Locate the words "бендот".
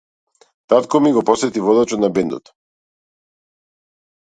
2.17-2.51